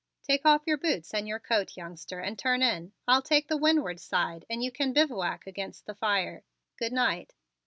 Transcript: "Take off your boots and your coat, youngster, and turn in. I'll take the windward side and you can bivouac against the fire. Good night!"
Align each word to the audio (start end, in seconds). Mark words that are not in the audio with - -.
"Take 0.23 0.47
off 0.47 0.63
your 0.65 0.79
boots 0.79 1.13
and 1.13 1.27
your 1.27 1.37
coat, 1.37 1.77
youngster, 1.77 2.21
and 2.21 2.35
turn 2.35 2.63
in. 2.63 2.91
I'll 3.07 3.21
take 3.21 3.47
the 3.49 3.55
windward 3.55 3.99
side 3.99 4.45
and 4.49 4.63
you 4.63 4.71
can 4.71 4.93
bivouac 4.93 5.45
against 5.45 5.85
the 5.85 5.93
fire. 5.93 6.41
Good 6.79 6.91
night!" 6.91 7.35